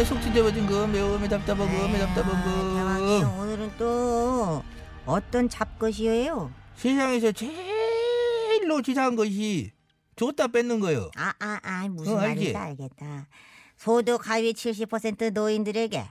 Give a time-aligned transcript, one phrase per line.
[0.00, 1.68] 으, 속지 잡아진 거 매우매 거매 답답한
[2.74, 4.62] 대왕님 거 오늘은 또
[5.04, 6.50] 어떤 잡것이에요?
[6.74, 9.72] 세상에서 제일로 치사한 것이
[10.16, 12.52] 줬다 뺏는 거요 아, 아, 아, 무슨 어, 알지?
[12.52, 13.28] 말인지 알겠다.
[13.76, 16.04] 소득 하위 70% 노인들에게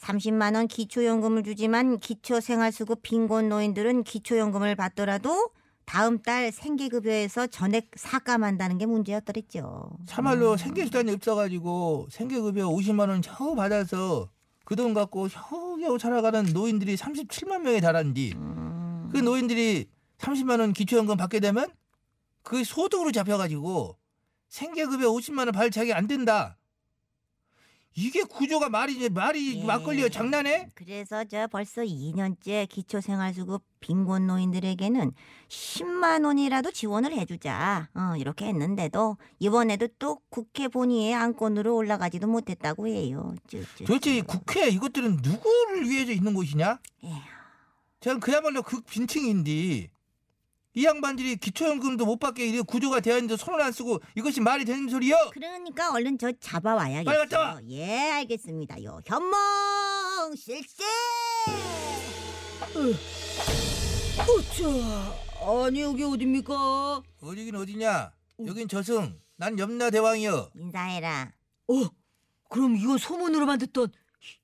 [0.00, 5.50] 30만 원 기초연금을 주지만 기초생활수급 빈곤 노인들은 기초연금을 받더라도
[5.84, 9.90] 다음 달 생계급여에서 전액 삭감한다는 게 문제였더랬죠.
[10.06, 14.30] 참말로 생계수단이 없어가지고 생계급여 50만 원 겨우 받아서
[14.64, 21.16] 그 돈 갖고 겨우겨우 살아가는 노인들이 37만 명에 달하는지 음, 그 노인들이 30만 원 기초연금
[21.16, 21.68] 받게 되면
[22.42, 23.96] 그 소득으로 잡혀가지고
[24.48, 26.56] 생계급여 50만 원 자격이 안 된다.
[27.96, 29.64] 이게 구조가 말이 말이 예.
[29.64, 30.68] 막걸리가 장난해?
[30.74, 35.12] 그래서 저 벌써 2년째 기초생활수급 빈곤 노인들에게는
[35.48, 43.34] 10만 원이라도 지원을 해주자 어, 이렇게 했는데도 이번에도 또 국회 본회의에 안건으로 올라가지도 못했다고 해요.
[43.46, 43.86] 쯔쯔쯔.
[43.86, 46.80] 도대체 이 국회 이것들은 누구를 위해서 있는 곳이냐?
[47.04, 47.14] 에휴.
[48.00, 49.88] 저는 그야말로 극빈층인데
[50.76, 54.88] 이 양반들이 기초연금도 못 받게 이렇게 구조가 되어 있는데 손을 안 쓰고 이것이 말이 되는
[54.88, 55.16] 소리요?
[55.32, 57.04] 그러니까 얼른 저 잡아와야겠어요.
[57.04, 57.60] 빨리 갔다 와.
[57.68, 59.00] 예, 알겠습니다요.
[59.06, 60.82] 현몽 실세.
[64.28, 67.02] 어쩌 아니 여기 어딥니까?
[67.22, 68.12] 어디긴 어디냐?
[68.46, 70.50] 여긴 저승, 난 염라 대왕이여.
[70.56, 71.32] 인사해라.
[71.68, 71.74] 어
[72.48, 73.92] 그럼 이건 소문으로만 듣던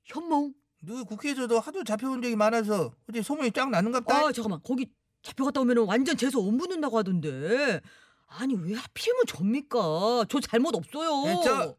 [0.05, 0.53] 현몽?
[0.83, 4.15] 너 국회에서도 하도 잡혀본 적이 많아서 어제 소문이 쫙 나는갑다.
[4.15, 4.89] 아 잠깐만 거기
[5.23, 7.81] 잡혀갔다 오면 완전 재수 못 묻는다고 하던데
[8.27, 10.25] 아니 왜 하필이면 접니까?
[10.29, 11.25] 저 잘못 없어요.
[11.25, 11.75] 네, 저-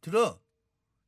[0.00, 0.38] 들어.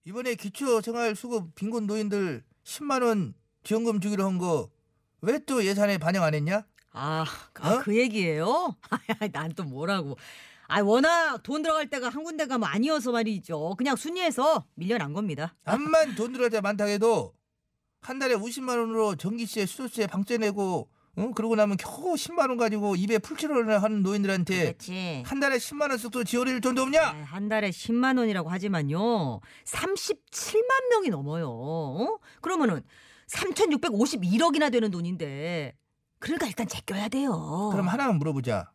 [0.04, 4.70] 이번에 기초생활수급 빈곤 노인들 10만 원 지원금 주기로 한 거
[5.22, 6.64] 왜 또 예산에 반영 안 했냐?
[6.92, 7.24] 아,
[7.60, 7.80] 아, 어?
[7.82, 8.74] 그 얘기예요?
[9.32, 10.16] 난 또 뭐라고?
[10.66, 13.74] 아 워낙 돈 들어갈 때가 한 군데가 뭐 아니어서 말이죠.
[13.76, 15.54] 그냥 순위에서 밀려난 겁니다.
[15.64, 17.34] 암만 돈 들어갈 때 많다 해도
[18.00, 21.30] 한 달에 50만 원으로 전기세, 수도세 방세 내고 어?
[21.34, 25.22] 그러고 나면 겨우 10만 원 가지고 입에 풀칠을 하는 노인들한테 그렇지.
[25.26, 27.02] 한 달에 10만 원씩도 지원해줄 돈도 없냐?
[27.02, 29.40] 아, 한 달에 10만 원이라고 하지만요.
[29.64, 31.50] 37만 명이 넘어요.
[31.50, 32.18] 어?
[32.40, 32.82] 그러면은
[33.28, 35.74] 3,651억이나 되는 돈인데.
[36.18, 37.70] 그러니까 일단 제껴야 돼요.
[37.72, 38.70] 그럼 하나만 물어보자.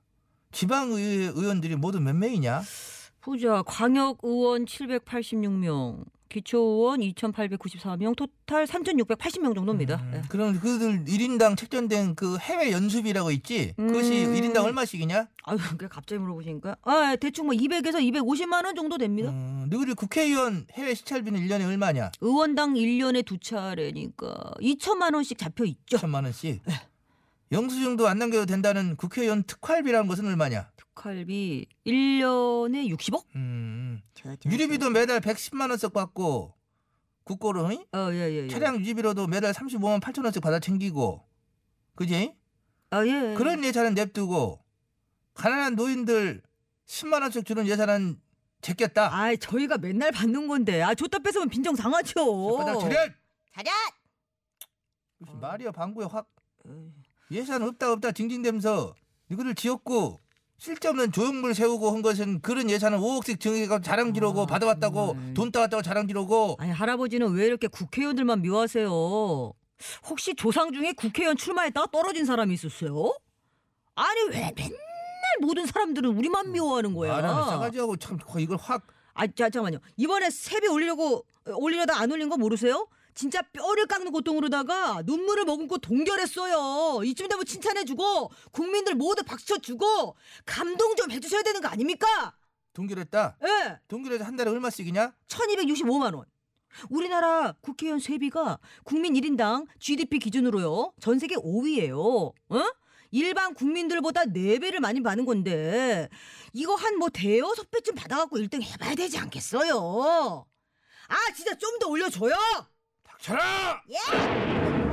[0.51, 2.61] 지방의회 의원들이 모두 몇 명이냐?
[3.21, 3.61] 보자.
[3.63, 9.95] 광역 의원 786명, 기초 의원 2,894명, 토탈 3,680명 정도입니다.
[9.95, 10.21] 음, 예.
[10.27, 13.73] 그럼 그들 1인당 책정된 그 해외 연수비라고 있지?
[13.77, 14.33] 그것이 음.
[14.33, 15.29] 1인당 얼마씩이냐?
[15.43, 16.75] 아유, 그 갑자기 물어보시니까.
[16.81, 19.29] 아, 대충 뭐 200에서 250만 원 정도 됩니다.
[19.29, 22.11] 음, 너희들 국회의원 해외 시찰비는 1년에 얼마냐?
[22.19, 25.97] 의원당 1년에 두 차례니까 2천만 원씩 잡혀 있죠.
[25.97, 26.61] 천만 원씩.
[27.53, 30.69] 영수증도 안 남겨도 된다는 국회의원 특활비라는 것은 얼마냐?
[30.75, 33.23] 특활비 1년에 60억?
[33.35, 36.53] 음, 저, 저, 유류비도 매달 110만 원씩 받고
[37.23, 37.85] 국고로 응?
[37.93, 38.47] 어, 예, 예, 예.
[38.47, 41.23] 차량 유지비로도 매달 35만 8천 원씩 받아 챙기고
[41.95, 42.35] 그지?
[42.91, 43.33] 아, 예.
[43.35, 44.63] 그런 예산은 냅두고
[45.33, 46.41] 가난한 노인들
[46.85, 48.21] 10만 원씩 주는 예산은
[48.61, 49.15] 제꼈다.
[49.15, 50.81] 아, 저희가 맨날 받는 건데.
[50.81, 52.57] 아, 줬다 뺏으면 빈정 상하죠.
[52.57, 53.11] 바닥 차렷!
[53.53, 53.71] 차렷.
[55.19, 56.27] 무슨 말이야 방구에 확.
[57.31, 58.95] 예산 없다 없다 징징대면서
[59.29, 60.19] 이거를 지었고
[60.57, 65.33] 쓸데없는 조형물 세우고 한 것은 그런 예산을 5억씩 정해가 자랑지르고 아, 받아왔다고 정말.
[65.33, 69.53] 돈 따왔다고 자랑지르고 아니, 할아버지는 왜 이렇게 국회의원들만 미워하세요?
[70.09, 73.13] 혹시 조상 중에 국회의원 출마했다가 떨어진 사람이 있었어요?
[73.95, 74.77] 아니, 왜 맨날
[75.41, 77.13] 모든 사람들은 우리만 미워하는 거야?
[77.13, 79.79] 말하는 싸가지하고 참 이걸 확 아, 자, 잠깐만요.
[79.97, 82.87] 이번에 세배 올리려고 어, 올리려다 안 올린 거 모르세요?
[83.15, 87.03] 진짜 뼈를 깎는 고통으로다가 눈물을 머금고 동결했어요.
[87.05, 90.15] 이쯤 되면 칭찬해주고 국민들 모두 박수 쳐주고
[90.45, 92.35] 감동 좀 해주셔야 되는 거 아닙니까?
[92.73, 93.37] 동결했다.
[93.43, 95.13] 예, 동결해서 한 달에 얼마씩이냐?
[95.29, 96.25] 1265만 원.
[96.89, 100.91] 우리나라 국회의원 세비가 국민 1인당 GDP 기준으로요.
[100.99, 102.33] 전 세계 5위예요.
[102.49, 102.63] 어?
[103.11, 106.09] 일반 국민들보다 4배를 많이 받는 건데
[106.51, 110.45] 이거 한 뭐 대여섯 배쯤 받아갖고 1등 해봐야 되지 않겠어요?
[111.07, 112.35] 아 진짜 좀 더 올려줘요.
[113.25, 113.81] 닥쳐라!
[113.89, 113.97] 예.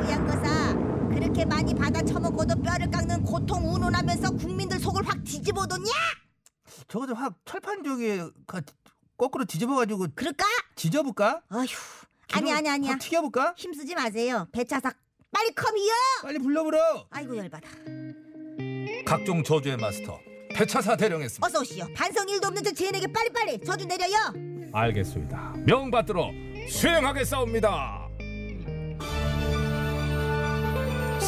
[0.00, 0.75] 고향거사
[1.11, 5.90] 그렇게 많이 받아 처먹고도 뼈를 깎는 고통 운운하면서 국민들 속을 확 뒤집어뒀냐?
[6.88, 8.62] 저거 좀확 철판 저기 가-
[9.19, 10.44] 거꾸로 뒤집어가지고 그럴까?
[10.76, 11.43] 지져볼까?
[11.52, 11.67] 어휴
[12.32, 13.55] 아니 기름 아니 아니야 확 튀겨볼까?
[13.58, 14.96] 힘쓰지 마세요 배차삭
[15.31, 15.93] 빨리 컴이요
[16.23, 17.06] 빨리 불러보러.
[17.11, 17.69] 아이고 열받아
[19.05, 20.19] 각종 저주의 마스터
[20.55, 21.46] 배차사 대령했습니다.
[21.46, 24.17] 어서 오시오 반성 일도 없는 저 죄인에게 빨리빨리 저주 내려요
[24.73, 25.55] 알겠습니다.
[25.67, 26.31] 명받들어
[26.70, 28.01] 수행하겠사옵니다.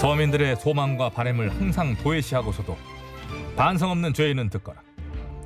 [0.04, 2.76] 서민들의 소망과 바램을 항상 도외시하고서도
[3.56, 4.82] 반성 없는 죄인은 듣거라.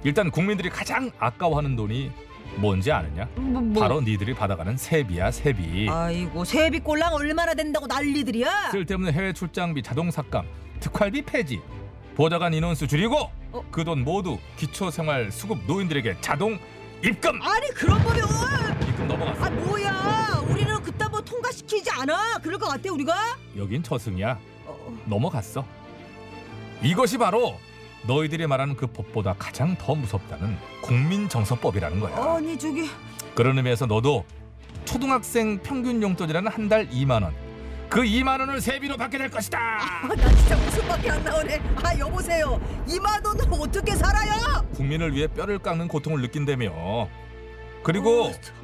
[0.03, 2.11] 일단 국민들이 가장 아까워하는 돈이
[2.57, 3.29] 뭔지 아느냐?
[3.37, 3.81] 뭐, 뭐.
[3.81, 5.89] 바로 니들이 받아가는 세비야 세비.
[5.89, 8.73] 아이고 세비 꼴랑 얼마나 된다고 난리들이야.
[8.73, 10.45] 쓸데없는 해외 출장비, 자동 삭감,
[10.81, 11.61] 특활비 폐지,
[12.17, 13.65] 보좌관 인원수 줄이고 어?
[13.71, 16.59] 그돈 모두 기초생활 수급 노인들에게 자동
[17.03, 17.41] 입금.
[17.43, 18.25] 아니 그런 거면
[18.89, 19.45] 입금 넘어갔어.
[19.45, 23.15] 아 뭐야 우리는 그딴 뭐 통과시키지 않아 그럴 것 같아 우리가
[23.57, 24.39] 여긴 저승이야.
[24.67, 25.65] 어, 넘어갔어.
[26.83, 27.59] 이것이 바로
[28.07, 32.35] 너희들이 말하는 그 법보다 가장 더 무섭다는 국민정서법이라는 거야.
[32.37, 32.89] 아니 저기
[33.35, 34.25] 그런 의미에서 너도
[34.85, 37.35] 초등학생 평균 용돈이라는 한 달 2만 원.
[37.89, 39.59] 그 2만 원을 세비로 받게 될 것이다.
[39.59, 45.59] 아, 나 진짜 웃음밖에 안 나오네 아 여보세요 2만 원으로 어떻게 살아요 국민을 위해 뼈를
[45.59, 47.09] 깎는 고통을 느낀다며.
[47.83, 48.55] 그리고 어, 참.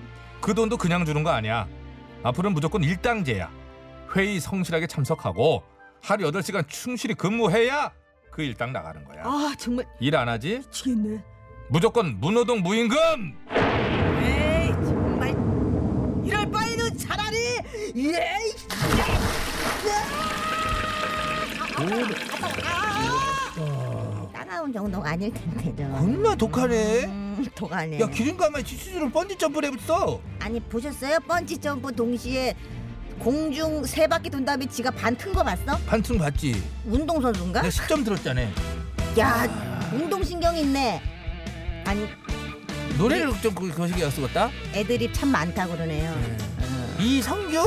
[0.40, 1.66] 그 돈도 그냥 주는 거 아니야.
[2.22, 3.50] 앞으로는 무조건 일당제야.
[4.14, 5.64] 회의 성실하게 참석하고
[6.00, 7.90] 하루 8시간 충실히 근무해야
[8.30, 9.22] 그 일당 나가는 거야.
[9.24, 10.58] 아 정말 일 안 하지?
[10.58, 11.20] 미치겠네
[11.68, 12.96] 무조건 무노동 무임금!
[14.22, 15.30] 에이 정말
[16.24, 17.36] 이럴 바에는 차라리
[17.96, 18.52] 에이
[24.64, 27.04] 따가운 정도가 아닐 텐데 좀 얼마 독하네.
[27.04, 30.20] 음, 독하네 야 기름감에 지수주를 번지 점프를 해봤어.
[30.40, 31.18] 아니 보셨어요?
[31.20, 32.54] 번지 점프 동시에
[33.18, 35.76] 공중 세 바퀴 돈 다음에 지가 반튼 거 봤어?
[35.86, 36.62] 반층 봤지.
[36.86, 37.60] 운동선수인가?
[37.62, 38.42] 내가 10점 들었잖아.
[39.18, 41.00] 야 운동신경 있네
[41.86, 42.08] 아니
[42.98, 44.50] 노래를 좀 그- 거시기가 쓰겠다.
[44.74, 46.96] 애드립 참 많다 그러네요 어.
[47.00, 47.62] 이성규?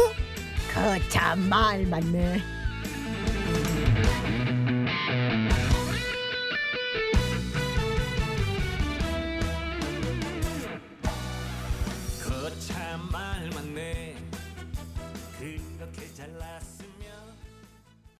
[0.74, 2.42] 그 참 말 맞네